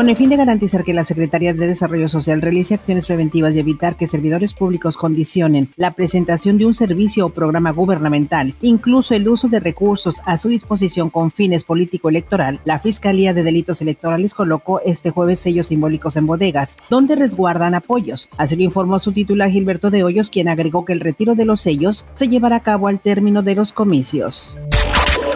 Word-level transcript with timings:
Con 0.00 0.08
el 0.08 0.16
fin 0.16 0.30
de 0.30 0.36
garantizar 0.36 0.82
que 0.82 0.94
la 0.94 1.04
Secretaría 1.04 1.52
de 1.52 1.66
Desarrollo 1.66 2.08
Social 2.08 2.40
realice 2.40 2.72
acciones 2.72 3.04
preventivas 3.04 3.54
y 3.54 3.58
evitar 3.58 3.96
que 3.96 4.06
servidores 4.06 4.54
públicos 4.54 4.96
condicionen 4.96 5.68
la 5.76 5.90
presentación 5.90 6.56
de 6.56 6.64
un 6.64 6.72
servicio 6.72 7.26
o 7.26 7.28
programa 7.28 7.70
gubernamental, 7.70 8.54
incluso 8.62 9.14
el 9.14 9.28
uso 9.28 9.48
de 9.48 9.60
recursos 9.60 10.22
a 10.24 10.38
su 10.38 10.48
disposición 10.48 11.10
con 11.10 11.30
fines 11.30 11.64
político-electoral, 11.64 12.60
la 12.64 12.78
Fiscalía 12.78 13.34
de 13.34 13.42
Delitos 13.42 13.82
Electorales 13.82 14.32
colocó 14.32 14.80
este 14.80 15.10
jueves 15.10 15.40
sellos 15.40 15.66
simbólicos 15.66 16.16
en 16.16 16.24
bodegas, 16.24 16.78
donde 16.88 17.14
resguardan 17.14 17.74
apoyos. 17.74 18.30
Así 18.38 18.56
lo 18.56 18.62
informó 18.62 19.00
su 19.00 19.12
titular 19.12 19.50
Gilberto 19.50 19.90
de 19.90 20.02
Hoyos, 20.02 20.30
quien 20.30 20.48
agregó 20.48 20.86
que 20.86 20.94
el 20.94 21.00
retiro 21.00 21.34
de 21.34 21.44
los 21.44 21.60
sellos 21.60 22.06
se 22.12 22.26
llevará 22.26 22.56
a 22.56 22.62
cabo 22.62 22.88
al 22.88 23.00
término 23.00 23.42
de 23.42 23.54
los 23.54 23.74
comicios. 23.74 24.56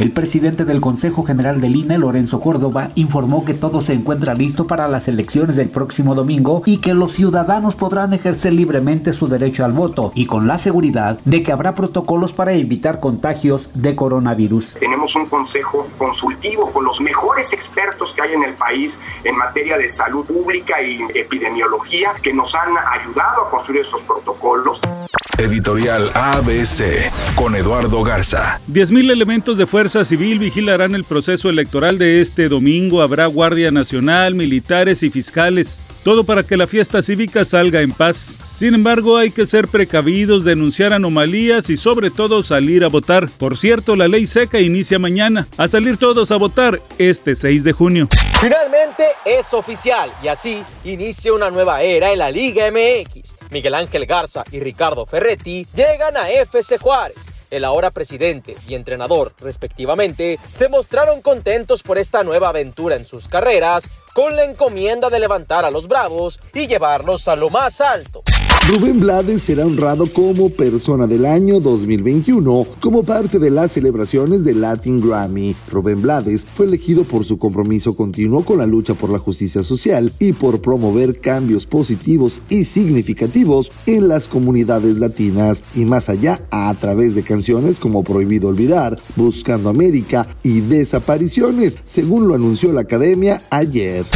El 0.00 0.12
presidente 0.12 0.64
del 0.64 0.80
Consejo 0.80 1.24
General 1.24 1.60
del 1.60 1.76
INE, 1.76 1.98
Lorenzo 1.98 2.40
Córdoba, 2.40 2.88
informó 2.94 3.44
que 3.44 3.52
todo 3.52 3.82
se 3.82 3.92
encuentra 3.92 4.32
listo 4.32 4.66
para 4.66 4.88
las 4.88 5.08
elecciones 5.08 5.56
del 5.56 5.68
próximo 5.68 6.14
domingo 6.14 6.62
y 6.64 6.78
que 6.78 6.94
los 6.94 7.12
ciudadanos 7.12 7.76
podrán 7.76 8.14
ejercer 8.14 8.54
libremente 8.54 9.12
su 9.12 9.28
derecho 9.28 9.62
al 9.62 9.72
voto 9.72 10.10
y 10.14 10.24
con 10.24 10.46
la 10.46 10.56
seguridad 10.56 11.18
de 11.26 11.42
que 11.42 11.52
habrá 11.52 11.74
protocolos 11.74 12.32
para 12.32 12.54
evitar 12.54 12.98
contagios 12.98 13.68
de 13.74 13.94
coronavirus. 13.94 14.78
Tenemos 14.80 15.14
un 15.16 15.26
consejo 15.26 15.86
consultivo 15.98 16.72
con 16.72 16.86
los 16.86 17.02
mejores 17.02 17.52
expertos 17.52 18.14
que 18.14 18.22
hay 18.22 18.32
en 18.32 18.44
el 18.44 18.54
país 18.54 18.98
en 19.22 19.36
materia 19.36 19.76
de 19.76 19.90
salud 19.90 20.24
pública 20.24 20.80
y 20.80 20.98
epidemiología 21.14 22.12
que 22.22 22.32
nos 22.32 22.54
han 22.54 22.70
ayudado 22.90 23.44
a 23.46 23.50
construir 23.50 23.82
estos 23.82 24.00
protocolos. 24.00 24.80
Editorial 25.36 26.10
ABC 26.14 27.10
con 27.34 27.54
Eduardo 27.54 28.02
Garza. 28.02 28.60
10.000 28.70 29.10
elementos 29.10 29.56
de 29.56 29.66
fuerza 29.66 29.89
Civil 29.90 30.38
vigilarán 30.38 30.94
el 30.94 31.02
proceso 31.02 31.50
electoral 31.50 31.98
de 31.98 32.20
este 32.20 32.48
domingo. 32.48 33.02
Habrá 33.02 33.26
Guardia 33.26 33.72
Nacional, 33.72 34.36
militares 34.36 35.02
y 35.02 35.10
fiscales. 35.10 35.84
Todo 36.04 36.22
para 36.22 36.44
que 36.44 36.56
la 36.56 36.68
fiesta 36.68 37.02
cívica 37.02 37.44
salga 37.44 37.80
en 37.80 37.90
paz. 37.90 38.38
Sin 38.54 38.74
embargo, 38.74 39.16
hay 39.16 39.32
que 39.32 39.46
ser 39.46 39.66
precavidos, 39.66 40.44
denunciar 40.44 40.92
anomalías 40.92 41.70
y 41.70 41.76
sobre 41.76 42.10
todo 42.10 42.44
salir 42.44 42.84
a 42.84 42.88
votar. 42.88 43.28
Por 43.36 43.58
cierto, 43.58 43.96
la 43.96 44.06
ley 44.06 44.28
seca 44.28 44.60
inicia 44.60 45.00
mañana. 45.00 45.48
A 45.56 45.66
salir 45.66 45.96
todos 45.96 46.30
a 46.30 46.36
votar 46.36 46.78
este 46.98 47.34
6 47.34 47.64
de 47.64 47.72
junio. 47.72 48.08
Finalmente 48.40 49.06
es 49.24 49.52
oficial 49.52 50.08
y 50.22 50.28
así 50.28 50.62
inicia 50.84 51.32
una 51.32 51.50
nueva 51.50 51.82
era 51.82 52.12
en 52.12 52.20
la 52.20 52.30
Liga 52.30 52.70
MX. 52.70 53.34
Miguel 53.50 53.74
Ángel 53.74 54.06
Garza 54.06 54.44
y 54.52 54.60
Ricardo 54.60 55.04
Ferretti 55.04 55.66
llegan 55.74 56.16
a 56.16 56.30
FC 56.30 56.78
Juárez 56.78 57.29
el 57.50 57.64
ahora 57.64 57.90
presidente 57.90 58.54
y 58.68 58.74
entrenador 58.74 59.32
respectivamente, 59.40 60.38
se 60.52 60.68
mostraron 60.68 61.20
contentos 61.20 61.82
por 61.82 61.98
esta 61.98 62.22
nueva 62.24 62.48
aventura 62.48 62.96
en 62.96 63.04
sus 63.04 63.28
carreras, 63.28 63.88
con 64.14 64.36
la 64.36 64.44
encomienda 64.44 65.10
de 65.10 65.20
levantar 65.20 65.64
a 65.64 65.70
los 65.70 65.88
Bravos 65.88 66.38
y 66.54 66.66
llevarlos 66.66 67.28
a 67.28 67.36
lo 67.36 67.50
más 67.50 67.80
alto. 67.80 68.22
Rubén 68.68 69.00
Blades 69.00 69.42
será 69.42 69.66
honrado 69.66 70.12
como 70.12 70.50
Persona 70.50 71.08
del 71.08 71.26
Año 71.26 71.58
2021 71.58 72.66
como 72.78 73.02
parte 73.02 73.40
de 73.40 73.50
las 73.50 73.72
celebraciones 73.72 74.44
del 74.44 74.60
Latin 74.60 75.00
Grammy. 75.00 75.56
Rubén 75.70 76.00
Blades 76.00 76.44
fue 76.44 76.66
elegido 76.66 77.02
por 77.02 77.24
su 77.24 77.36
compromiso 77.36 77.96
continuo 77.96 78.44
con 78.44 78.58
la 78.58 78.66
lucha 78.66 78.94
por 78.94 79.10
la 79.10 79.18
justicia 79.18 79.64
social 79.64 80.12
y 80.20 80.32
por 80.32 80.60
promover 80.60 81.20
cambios 81.20 81.66
positivos 81.66 82.42
y 82.48 82.64
significativos 82.64 83.72
en 83.86 84.06
las 84.06 84.28
comunidades 84.28 84.98
latinas 84.98 85.64
y 85.74 85.84
más 85.84 86.08
allá 86.08 86.40
a 86.50 86.72
través 86.74 87.16
de 87.16 87.24
canciones 87.24 87.80
como 87.80 88.04
Prohibido 88.04 88.48
Olvidar, 88.48 89.00
Buscando 89.16 89.68
América 89.68 90.28
y 90.44 90.60
Desapariciones, 90.60 91.78
según 91.84 92.28
lo 92.28 92.34
anunció 92.34 92.72
la 92.72 92.82
academia 92.82 93.42
ayer. 93.50 94.06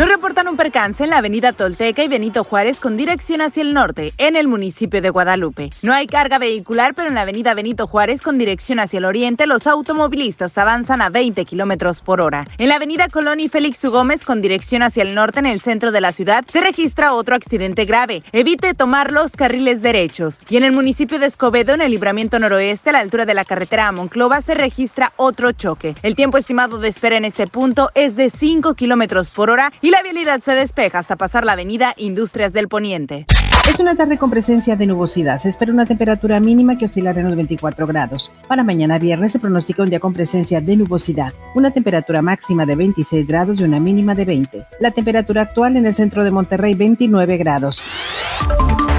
Nos 0.00 0.08
reportan 0.08 0.48
un 0.48 0.56
percance 0.56 1.04
en 1.04 1.10
la 1.10 1.18
avenida 1.18 1.52
Tolteca 1.52 2.02
y 2.02 2.08
Benito 2.08 2.42
Juárez 2.42 2.80
con 2.80 2.96
dirección 2.96 3.42
hacia 3.42 3.60
el 3.60 3.74
norte, 3.74 4.14
en 4.16 4.34
el 4.34 4.48
municipio 4.48 5.02
de 5.02 5.10
Guadalupe. 5.10 5.68
No 5.82 5.92
hay 5.92 6.06
carga 6.06 6.38
vehicular, 6.38 6.94
pero 6.94 7.08
en 7.08 7.16
la 7.16 7.20
avenida 7.20 7.52
Benito 7.52 7.86
Juárez 7.86 8.22
con 8.22 8.38
dirección 8.38 8.78
hacia 8.78 8.96
el 8.96 9.04
oriente, 9.04 9.46
los 9.46 9.66
automovilistas 9.66 10.56
avanzan 10.56 11.02
a 11.02 11.10
20 11.10 11.44
kilómetros 11.44 12.00
por 12.00 12.22
hora. 12.22 12.46
En 12.56 12.70
la 12.70 12.76
avenida 12.76 13.08
Colón 13.08 13.40
y 13.40 13.48
Félix 13.48 13.84
U. 13.84 13.90
Gómez 13.90 14.24
con 14.24 14.40
dirección 14.40 14.82
hacia 14.82 15.02
el 15.02 15.14
norte, 15.14 15.40
en 15.40 15.44
el 15.44 15.60
centro 15.60 15.92
de 15.92 16.00
la 16.00 16.12
ciudad, 16.12 16.46
se 16.50 16.62
registra 16.62 17.12
otro 17.12 17.34
accidente 17.34 17.84
grave. 17.84 18.22
Evite 18.32 18.72
tomar 18.72 19.12
los 19.12 19.32
carriles 19.32 19.82
derechos. 19.82 20.40
Y 20.48 20.56
en 20.56 20.64
el 20.64 20.72
municipio 20.72 21.18
de 21.18 21.26
Escobedo, 21.26 21.74
en 21.74 21.82
el 21.82 21.90
libramiento 21.90 22.38
noroeste, 22.38 22.88
a 22.88 22.94
la 22.94 23.00
altura 23.00 23.26
de 23.26 23.34
la 23.34 23.44
carretera 23.44 23.88
a 23.88 23.92
Monclova, 23.92 24.40
se 24.40 24.54
registra 24.54 25.12
otro 25.16 25.52
choque. 25.52 25.94
El 26.02 26.14
tiempo 26.14 26.38
estimado 26.38 26.78
de 26.78 26.88
espera 26.88 27.18
en 27.18 27.26
este 27.26 27.46
punto 27.46 27.90
es 27.94 28.16
de 28.16 28.30
5 28.30 28.74
kilómetros 28.74 29.30
por 29.30 29.50
hora 29.50 29.69
y 29.80 29.90
la 29.90 30.02
vialidad 30.02 30.40
se 30.42 30.52
despeja 30.52 30.98
hasta 30.98 31.16
pasar 31.16 31.44
la 31.44 31.52
avenida 31.52 31.94
Industrias 31.96 32.52
del 32.52 32.68
Poniente. 32.68 33.26
Es 33.68 33.78
una 33.78 33.94
tarde 33.94 34.18
con 34.18 34.30
presencia 34.30 34.74
de 34.74 34.86
nubosidad. 34.86 35.38
Se 35.38 35.48
espera 35.48 35.72
una 35.72 35.86
temperatura 35.86 36.40
mínima 36.40 36.76
que 36.76 36.86
oscilará 36.86 37.20
en 37.20 37.26
los 37.26 37.36
24 37.36 37.86
grados. 37.86 38.32
Para 38.48 38.64
mañana 38.64 38.98
viernes 38.98 39.32
se 39.32 39.38
pronostica 39.38 39.82
un 39.82 39.90
día 39.90 40.00
con 40.00 40.12
presencia 40.12 40.60
de 40.60 40.76
nubosidad. 40.76 41.32
Una 41.54 41.70
temperatura 41.70 42.20
máxima 42.20 42.66
de 42.66 42.74
26 42.74 43.26
grados 43.26 43.60
y 43.60 43.62
una 43.62 43.78
mínima 43.78 44.14
de 44.14 44.24
20. 44.24 44.66
La 44.80 44.90
temperatura 44.90 45.42
actual 45.42 45.76
en 45.76 45.86
el 45.86 45.94
centro 45.94 46.24
de 46.24 46.30
Monterrey 46.30 46.74
29 46.74 47.36
grados. 47.36 47.84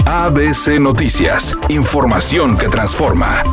ABC 0.06 0.80
Noticias. 0.80 1.56
Información 1.70 2.58
que 2.58 2.70
transforma. 2.70 3.44